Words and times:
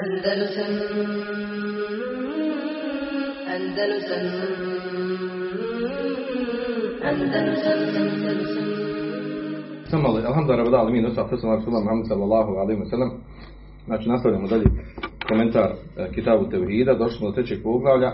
Andalusam 0.00 0.72
Andalusam 3.54 4.26
Andalusam 7.10 7.80
Samo 9.90 10.08
ali, 10.08 10.26
alhamdulillah, 10.26 10.64
rabbi 10.64 10.76
alamin, 10.76 11.06
usa 11.06 11.28
fesana 11.28 11.56
Rasulullah 11.56 11.82
Muhammad 11.84 12.06
sallallahu 12.08 12.50
alaihi 12.62 12.80
wa 12.80 12.90
sallam. 12.90 13.10
Znači, 13.86 14.08
nastavljamo 14.08 14.46
dalje 14.46 14.64
komentar 15.28 15.70
e, 15.72 16.12
Kitabu 16.14 16.48
Tevhida. 16.50 16.94
Došli 16.94 17.18
smo 17.18 17.28
do 17.28 17.34
trećeg 17.34 17.62
poglavlja. 17.62 18.10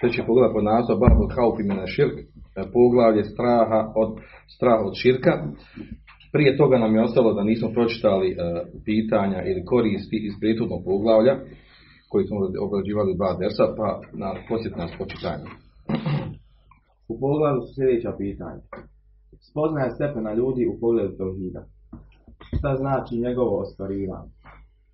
Treći 0.00 0.22
poglavlja 0.26 0.52
pod 0.54 0.64
nazivom 0.64 1.00
Babul 1.00 1.30
Haufi 1.36 1.62
mina 1.62 1.86
širk. 1.86 2.16
E, 2.18 2.24
poglavlje 2.74 3.24
straha 3.24 3.80
od, 4.02 4.10
straha 4.54 4.82
od 4.88 4.94
širka. 5.02 5.32
Prije 6.32 6.56
toga 6.56 6.76
nam 6.78 6.94
je 6.94 7.02
ostalo 7.02 7.34
da 7.34 7.42
nismo 7.42 7.68
pročitali 7.76 8.28
e, 8.30 8.36
pitanja 8.84 9.40
ili 9.50 9.64
koristi 9.64 10.16
iz 10.28 10.34
prethodnog 10.40 10.80
poglavlja 10.84 11.34
koji 12.10 12.24
smo 12.26 12.36
obrađivali 12.66 13.16
dva 13.18 13.32
dersa, 13.40 13.66
pa 13.78 13.88
na 14.22 14.28
posjet 14.48 14.74
nas 14.76 14.92
počitanje. 15.00 15.46
U 17.12 17.14
pogledu 17.24 17.60
su 17.62 17.70
sljedeća 17.74 18.12
pitanja. 18.22 18.62
Spoznaje 19.48 19.90
stepena 19.96 20.32
ljudi 20.40 20.62
u 20.72 20.78
pogledu 20.82 21.12
tauhida. 21.20 21.62
Šta 22.56 22.70
znači 22.82 23.22
njegovo 23.26 23.54
ostvarivanje? 23.64 24.32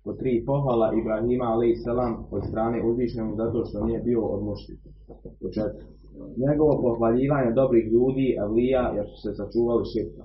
Po 0.03 0.11
tri 0.19 0.33
pohvala 0.49 0.87
Ibrahima 0.99 1.47
a.s. 1.53 1.85
od 2.35 2.41
strane 2.49 2.77
uzvišenog 2.89 3.33
zato 3.41 3.57
što 3.67 3.85
nije 3.87 3.99
bio 4.09 4.21
od 4.33 4.41
mušnika. 4.47 4.89
Njegovo 6.45 6.73
pohvaljivanje 6.85 7.51
dobrih 7.61 7.85
ljudi, 7.93 8.27
avlija, 8.43 8.83
jer 8.97 9.05
su 9.11 9.17
se 9.23 9.29
sačuvali 9.39 9.83
širka. 9.91 10.23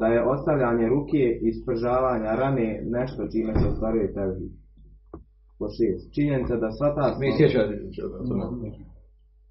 Da 0.00 0.06
je 0.06 0.26
ostavljanje 0.34 0.86
ruke 0.88 1.22
i 1.46 1.48
spržavanja 1.58 2.30
rane 2.42 2.68
nešto 2.96 3.20
čime 3.32 3.52
se 3.60 3.66
ostvaruje 3.68 4.14
tevhid. 4.14 4.52
Po 5.58 5.66
šest. 5.76 6.04
Činjenica 6.14 6.54
da 6.56 6.68
sva 6.72 6.88
ta... 6.96 7.04
Mi 7.20 7.36
sjećate, 7.38 7.74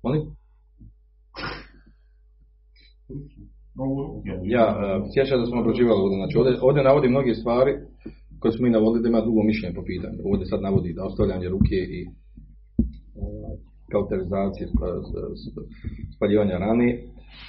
molim? 0.03 0.21
Ja, 4.55 4.65
e, 4.83 4.87
sjećam 5.13 5.39
da 5.39 5.45
smo 5.45 5.61
obrađivali 5.61 6.01
ovdje, 6.03 6.17
znači 6.21 6.35
ovdje, 6.39 6.53
ovdje 6.67 6.83
navodi 6.83 7.07
mnoge 7.09 7.33
stvari 7.41 7.71
koje 8.39 8.51
smo 8.51 8.63
mi 8.63 8.75
navodili 8.77 9.03
da 9.03 9.09
ima 9.09 9.21
drugo 9.21 9.41
mišljenje 9.43 9.75
po 9.75 9.83
pitanju. 9.91 10.19
Ovdje 10.31 10.45
sad 10.51 10.59
navodi 10.61 10.93
da 10.97 11.05
ostavljanje 11.09 11.47
ruke 11.55 11.77
i 11.97 11.99
e, 12.03 12.09
kauterizacije, 13.93 14.65
spaljivanja 16.15 16.57
rane, 16.65 16.87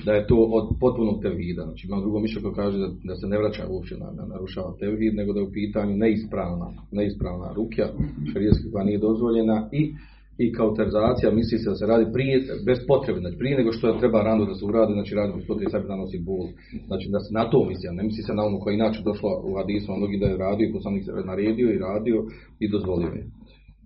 da 0.04 0.12
je 0.12 0.26
to 0.26 0.36
od 0.36 0.76
potpunog 0.80 1.22
tevhida. 1.22 1.62
Znači 1.62 1.86
ima 1.86 2.00
drugo 2.00 2.20
mišljenje 2.20 2.42
koje 2.42 2.54
kaže 2.54 2.78
da, 2.78 2.88
da 3.04 3.14
se 3.16 3.26
ne 3.26 3.38
vraća 3.38 3.66
uopće 3.68 3.94
na, 3.96 4.10
na 4.18 4.24
narušava 4.26 4.74
tevhid, 4.80 5.14
nego 5.14 5.32
da 5.32 5.40
je 5.40 5.46
u 5.46 5.52
pitanju 5.52 5.96
neispravna, 5.96 6.66
neispravna 6.90 7.52
rukja, 7.52 7.86
šarijetski 8.32 8.70
koja 8.72 8.84
nije 8.84 8.98
dozvoljena 8.98 9.68
i 9.72 9.94
i 10.38 10.52
kauterizacija 10.52 11.30
misli 11.32 11.58
se 11.58 11.70
da 11.70 11.76
se 11.76 11.86
radi 11.86 12.12
prije, 12.12 12.34
bez 12.66 12.78
potrebe, 12.88 13.20
znači 13.20 13.38
prije 13.38 13.56
nego 13.58 13.72
što 13.72 13.92
treba 13.92 14.22
rano 14.22 14.44
da 14.44 14.54
se 14.54 14.64
uradi, 14.64 14.92
znači 14.92 15.14
radi 15.14 15.32
potrebe 15.48 15.70
sebi 15.70 15.88
nanosi 15.88 16.18
bol. 16.18 16.46
Znači 16.86 17.08
da 17.10 17.20
se 17.20 17.34
na 17.34 17.50
to 17.50 17.64
misli, 17.68 17.96
ne 17.96 18.02
misli 18.02 18.22
se 18.22 18.34
na 18.34 18.42
ono 18.44 18.60
koja 18.60 18.72
je 18.72 18.78
inače 18.78 19.02
došla 19.02 19.30
u 19.44 19.54
hadisu, 19.56 19.92
a 19.92 19.96
mnogi 19.96 20.18
da 20.18 20.26
je 20.26 20.36
radio 20.36 20.68
i 20.68 20.72
poslanik 20.72 21.04
se 21.04 21.12
naredio 21.24 21.68
i 21.70 21.78
radio 21.78 22.24
i 22.60 22.68
dozvolio 22.68 23.12
je. 23.18 23.24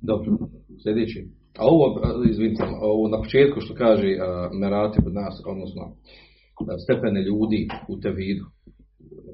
Dobro, 0.03 0.37
sljedeći. 0.83 1.29
A 1.59 1.63
ovo, 1.73 1.85
izvinite, 2.31 2.63
ovo 2.81 3.09
na 3.09 3.19
početku 3.23 3.61
što 3.61 3.75
kaže 3.75 4.09
Merati 4.61 4.99
od 5.07 5.15
nas, 5.15 5.35
odnosno 5.53 5.83
stepene 6.85 7.21
ljudi 7.29 7.61
u 7.93 7.95
tevidu, 8.01 8.45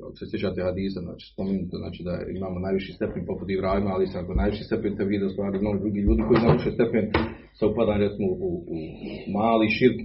ako 0.07 0.17
se 0.19 0.31
sjećate 0.31 0.61
hadisa, 0.69 1.01
znači 1.01 1.25
spomenuto, 1.33 1.75
znači 1.83 2.01
da 2.09 2.15
imamo 2.39 2.59
najviši 2.67 2.93
stepen 2.99 3.23
poput 3.31 3.47
Ibrahima, 3.51 3.91
ali 3.95 4.07
sam 4.07 4.25
ako 4.25 4.35
najviši 4.35 4.65
stepen 4.69 4.97
te 4.97 5.05
vide 5.05 5.29
stvari 5.29 5.59
mnogi 5.59 5.79
drugi 5.83 6.01
ljudi 6.07 6.23
koji 6.29 6.45
najviši 6.47 6.71
stepen 6.77 7.05
sa 7.59 7.65
upadan 7.67 7.99
recimo 8.05 8.29
u, 8.49 8.51
u 8.75 8.77
mali 9.37 9.69
širk 9.77 9.99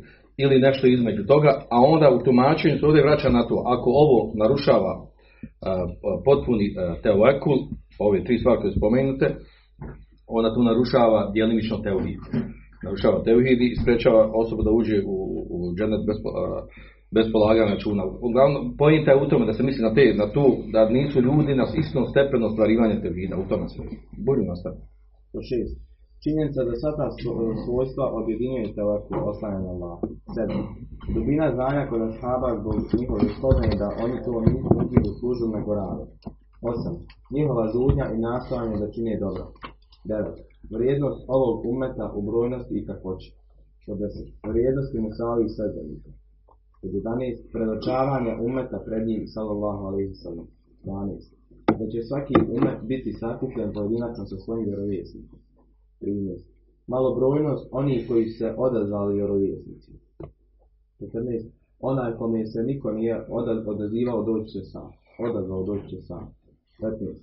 ili 0.43 0.65
nešto 0.67 0.87
između 0.87 1.23
toga, 1.33 1.51
a 1.75 1.77
onda 1.93 2.07
u 2.09 2.23
tumačenju 2.25 2.77
se 2.77 2.85
ovdje 2.85 3.03
vraća 3.07 3.29
na 3.29 3.43
to, 3.47 3.55
ako 3.73 3.89
ovo 4.03 4.19
narušava 4.41 4.93
a, 4.99 5.71
potpuni 6.25 6.67
a, 6.77 6.95
teoekul, 7.03 7.57
ove 7.99 8.23
tri 8.23 8.37
stvari 8.37 8.61
koje 8.61 8.71
spomenute, 8.79 9.27
onda 10.27 10.53
tu 10.55 10.61
narušava 10.63 11.31
djelimično 11.33 11.77
teuhid. 11.77 12.19
Narušava 12.85 13.23
teuhid 13.23 13.59
i 13.61 13.75
sprečava 13.81 14.21
osobu 14.41 14.61
da 14.63 14.71
uđe 14.71 14.97
u, 15.13 15.15
u 15.55 15.57
džennet 15.77 16.01
bez, 16.07 16.17
bez 17.15 17.25
polaganja 17.33 17.73
računa. 17.73 18.03
Uglavnom, 18.27 18.63
pojenta 18.81 19.11
je 19.11 19.21
u 19.23 19.29
tome 19.29 19.45
da 19.49 19.53
se 19.53 19.63
misli 19.63 19.83
na 19.87 19.93
te, 19.97 20.05
na 20.21 20.27
tu, 20.35 20.45
da 20.73 20.89
nisu 20.97 21.17
ljudi 21.27 21.51
na 21.61 21.65
istom 21.83 22.03
stepenu 22.11 22.45
ostvarivanja 22.49 23.01
teuhida, 23.03 23.35
u 23.43 23.49
tome 23.51 23.65
se 23.71 23.77
misli. 23.81 23.97
Budi 24.25 24.43
nastaviti. 24.51 24.85
Po 25.31 25.39
šest. 25.49 25.75
Činjenica 26.23 26.59
da 26.67 26.73
sva 26.81 26.91
ta 26.99 27.07
svo- 27.17 27.57
svojstva 27.65 28.05
objedinjuje 28.19 28.73
teoriju 28.77 29.19
oslanjanja 29.31 29.65
na 29.67 29.73
Allah. 29.75 29.97
Dubina 31.15 31.47
znanja 31.57 31.83
kod 31.89 32.01
ashaba 32.09 32.49
zbog 32.59 32.75
njihove 32.99 33.23
spoznaje 33.37 33.73
da 33.81 33.87
oni 34.03 34.17
to 34.25 34.31
nisu 34.45 34.67
da 35.05 35.11
služu 35.19 35.45
nego 35.55 35.69
rade. 35.81 36.03
Osam. 36.71 36.95
Njihova 37.35 37.65
zudnja 37.75 38.05
i 38.15 38.17
nastojanje 38.27 38.75
da 38.81 38.93
čine 38.95 39.13
dobro. 39.25 39.43
Devet. 40.09 40.37
Vrijednost 40.75 41.25
ovog 41.27 41.65
umeta 41.65 42.05
u 42.15 42.21
brojnosti 42.21 42.73
i 42.77 42.85
kakvoći. 42.85 43.29
Po 43.85 43.95
deset. 43.95 44.27
Vrijednosti 44.47 44.99
Musavi 44.99 45.45
i 45.45 45.49
sredbenika. 45.49 46.09
Pod 46.81 46.91
11. 46.91 47.51
Predočavanje 47.53 48.31
umeta 48.41 48.79
pred 48.85 49.07
njim, 49.07 49.23
sallallahu 49.27 49.83
alaihi 49.85 50.13
sallam. 50.13 50.47
12. 50.83 51.33
Da 51.79 51.87
će 51.87 52.01
svaki 52.01 52.33
umet 52.57 52.79
biti 52.83 53.13
sakupljen 53.13 53.73
pojedinačno 53.73 54.25
sa 54.25 54.37
svojim 54.37 54.65
vjerovjesnikom. 54.65 55.39
13. 56.01 56.39
Malobrojnost 56.87 57.67
onih 57.71 58.07
koji 58.07 58.25
se 58.27 58.53
odazvali 58.57 59.13
vjerovjesnici. 59.13 59.91
14. 60.99 61.45
Onaj 61.79 62.17
kome 62.17 62.45
se 62.45 62.63
niko 62.63 62.91
nije 62.91 63.25
oda- 63.29 63.63
odazivao 63.67 64.23
doći 64.23 64.49
će 64.49 64.61
sam. 64.63 64.91
Odazvao 65.29 65.63
doći 65.63 65.89
će 65.89 66.01
sam. 66.01 66.33
15. 66.79 67.15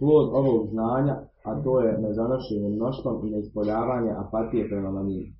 Plod 0.00 0.28
ovog 0.32 0.68
znanja, 0.68 1.14
a 1.44 1.62
to 1.64 1.80
je 1.80 1.98
nezanošenje 1.98 2.68
mnoštvom 2.68 3.26
i 3.26 3.30
neispoljavanje 3.30 4.10
apatije 4.24 4.68
prema 4.68 4.90
maniji. 4.90 5.32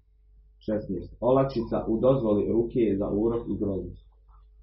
16. 0.69 1.15
Olakšica 1.21 1.85
u 1.89 2.01
dozvoli 2.01 2.53
ruke 2.53 2.97
za 2.99 3.09
urok 3.11 3.49
i 3.49 3.57
groznost. 3.57 4.05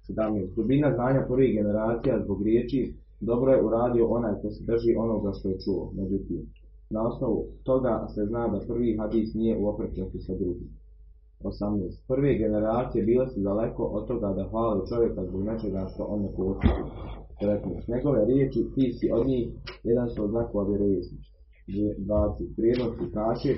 17. 0.08 0.54
Dubina 0.56 0.94
znanja 0.94 1.26
prvih 1.28 1.54
generacija 1.54 2.22
zbog 2.24 2.42
riječi 2.42 2.94
dobro 3.20 3.52
je 3.52 3.64
uradio 3.64 4.06
onaj 4.06 4.34
ko 4.42 4.50
se 4.50 4.64
drži 4.64 4.96
onoga 4.96 5.32
što 5.32 5.48
je 5.48 5.60
čuo. 5.64 5.92
Međutim, 5.94 6.40
na 6.90 7.08
osnovu 7.08 7.44
toga 7.62 8.06
se 8.14 8.26
zna 8.26 8.48
da 8.48 8.60
prvi 8.68 8.96
hadis 8.96 9.34
nije 9.34 9.58
u 9.58 9.76
sa 10.26 10.34
drugim. 10.34 10.68
18. 11.44 12.08
Prve 12.08 12.38
generacije 12.38 13.04
bile 13.04 13.28
su 13.28 13.40
daleko 13.40 13.82
od 13.84 14.06
toga 14.08 14.28
da 14.32 14.48
hvale 14.48 14.86
čovjeka 14.88 15.24
zbog 15.24 15.42
nečega 15.44 15.86
što 15.94 16.04
on 16.04 16.22
ne 16.22 16.30
posjeduje. 16.36 16.84
19. 17.42 17.94
Njegove 17.94 18.24
riječi, 18.24 18.66
ti 18.74 18.92
si 18.92 19.10
od 19.12 19.26
njih, 19.26 19.48
jedan 19.84 20.08
su 20.08 20.24
od 20.24 20.30
znakova 20.30 20.68
vjerovjesnička. 20.68 21.38
20. 21.68 22.56
Prijednosti 22.56 23.12
kaše, 23.14 23.52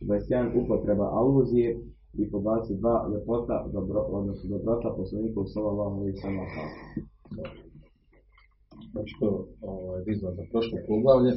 21. 0.00 0.64
Upotreba 0.64 1.04
aluzije 1.04 1.80
i 2.12 2.30
po 2.30 2.38
22. 2.38 3.12
Ljepota, 3.12 3.66
dobro, 3.72 4.00
odnosno 4.00 4.50
dobrota 4.50 4.94
poslanikov 4.96 5.44
sallallahu 5.44 5.96
alaihi 5.96 6.16
sallam. 6.16 6.46
Znači 8.92 9.14
to 9.20 9.46
ovaj, 9.60 10.02
vizla 10.06 10.34
za 10.34 10.42
prošlo 10.50 10.78
poglavlje, 10.88 11.32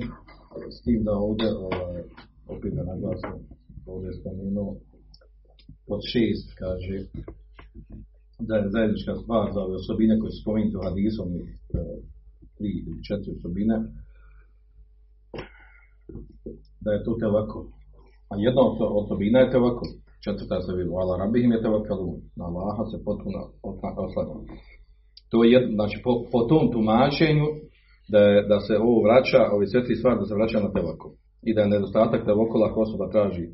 s 0.76 0.81
tim 0.84 1.04
da 1.04 1.12
ovdje, 1.12 1.48
ovaj, 1.58 2.04
opet 2.48 2.74
da 2.74 2.84
naglasim, 2.84 3.31
ovdje 3.86 4.08
je 4.08 4.14
spomenuo 4.14 4.76
pod 5.90 6.02
šest, 6.12 6.48
kaže, 6.62 6.96
da 8.48 8.54
je 8.56 8.72
zajednička 8.76 9.14
stvar 9.22 9.46
za 9.54 9.60
ove 9.66 9.76
osobine 9.82 10.20
koje 10.20 10.32
su 10.32 10.42
spomenute 10.42 10.78
u 10.78 10.86
hadisom, 10.88 11.28
e, 11.34 11.40
tri 12.56 12.72
ili 12.88 13.04
četiri 13.08 13.30
osobine, 13.38 13.76
da 16.84 16.90
je 16.92 17.04
to 17.06 17.12
tevakul. 17.24 17.63
A 18.31 18.34
jedna 18.46 18.62
od 18.69 18.78
osobina 19.02 19.40
je 19.40 19.52
tevakul. 19.56 19.90
Četvrta 20.25 20.62
se 20.62 20.72
vidi, 20.78 20.90
ala 21.02 21.18
rabihim 21.18 21.52
je 21.52 21.62
tevakalun. 21.62 22.16
Na 22.40 22.46
Allaha 22.50 22.84
se 22.92 22.98
potpuno 23.08 23.40
oslanja. 24.06 24.36
To 25.31 25.44
je 25.44 25.60
znači 25.75 25.98
po, 26.04 26.12
po 26.31 26.40
tom 26.50 26.72
tumačenju 26.72 27.48
da, 28.13 28.19
je, 28.19 28.48
da 28.52 28.60
se 28.60 28.74
ovo 28.78 29.02
vraća, 29.08 29.42
ove 29.56 29.68
sve 29.68 29.86
tri 29.86 29.96
stvari 29.96 30.19
da 30.19 30.25
se 30.25 30.36
vraća 30.36 30.60
na 30.60 30.72
tevakul. 30.72 31.12
I 31.44 31.54
da 31.54 31.62
je 31.62 31.74
nedostatak 31.74 32.25
tevakula 32.25 32.68
ako 32.68 32.81
osoba 32.81 33.12
traži 33.12 33.46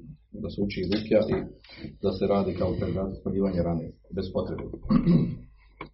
da 0.44 0.50
se 0.50 0.62
uči 0.66 0.82
rukja 0.92 1.20
i 1.30 1.38
da 2.04 2.12
se 2.12 2.28
radi 2.28 2.54
kao 2.60 2.72
pregrada 2.80 3.14
spaljivanje 3.16 3.62
rane, 3.64 3.92
bez 4.16 4.26
potrebe. 4.34 4.64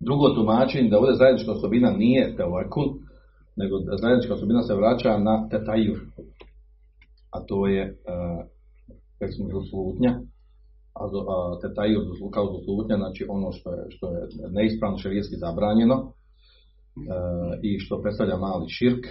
Drugo 0.07 0.29
tumačenje 0.35 0.89
da 0.89 0.99
ovdje 0.99 1.15
zajednička 1.15 1.51
osobina 1.51 1.89
nije 1.91 2.35
tevakul, 2.35 2.87
nego 3.55 3.79
da 3.79 3.97
zajednička 3.97 4.33
osobina 4.33 4.61
se 4.63 4.75
vraća 4.75 5.17
na 5.17 5.49
tetajur. 5.49 5.99
A 7.35 7.37
to 7.47 7.67
je, 7.67 7.83
uh, 7.91 8.45
recimo, 9.19 9.49
doslutnja, 9.57 10.11
a, 10.93 11.01
do- 11.11 11.25
a 11.33 11.59
tetajur 11.61 12.03
kao 12.33 12.45
doslutnja, 12.55 12.95
znači 12.97 13.25
ono 13.29 13.51
što 13.51 13.69
je, 13.73 13.83
što 13.89 14.05
je 14.13 14.27
neispravno 14.49 14.97
šarijetski 14.97 15.35
zabranjeno, 15.35 15.97
e, 16.95 17.01
i 17.61 17.79
što 17.79 18.01
predstavlja 18.01 18.37
mali 18.37 18.69
širk, 18.69 19.05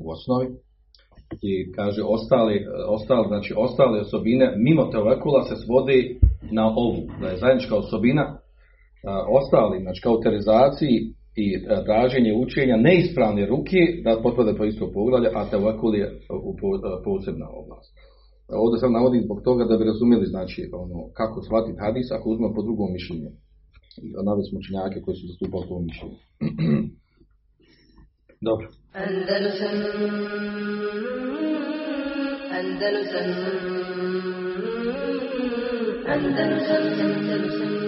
u 0.00 0.10
osnovi. 0.10 0.46
I 1.42 1.72
kaže 1.72 2.02
ostali, 2.02 2.66
ostali, 2.88 3.28
znači 3.28 3.54
ostale 3.56 4.00
osobine 4.00 4.54
mimo 4.56 4.84
tevekula 4.84 5.42
se 5.42 5.56
svodi 5.56 6.18
na 6.52 6.66
ovu, 6.66 7.02
da 7.20 7.28
je 7.28 7.36
zajednička 7.36 7.76
osobina 7.76 8.24
a, 9.06 9.26
ostali, 9.40 9.82
znači 9.82 10.00
kauterizaciji 10.02 10.96
i 11.36 11.46
a, 11.56 11.84
traženje 11.84 12.32
učenja 12.44 12.76
neispravne 12.76 13.46
ruke 13.46 13.80
da 14.04 14.20
potpade 14.22 14.54
po 14.58 14.64
isto 14.64 14.90
poglavlje, 14.92 15.30
a 15.34 15.50
tevekul 15.50 15.94
je 15.94 16.06
posebna 17.04 17.48
oblast. 17.60 17.92
Ovdje 18.64 18.78
sam 18.80 18.92
navodim 18.92 19.22
zbog 19.22 19.38
toga 19.44 19.64
da 19.64 19.76
bi 19.76 19.84
razumjeli 19.84 20.26
znači 20.26 20.60
ono 20.72 20.98
kako 21.18 21.42
shvatiti 21.42 21.78
hadis 21.84 22.06
ako 22.12 22.30
uzmemo 22.30 22.54
po 22.54 22.62
drugom 22.62 22.92
mišljenju. 22.92 23.30
Naveli 24.26 24.44
smo 24.48 24.58
učenjake 24.58 24.98
koji 25.04 25.14
su 25.16 25.24
zastupali 25.30 25.64
to 25.68 25.76
mišljenje. 25.88 26.18
Dobro. 28.48 28.66
Andalusam 32.64 33.28
Andalusam 36.14 37.83